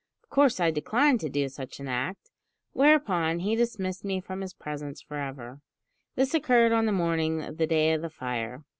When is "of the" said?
7.43-7.67, 7.93-8.09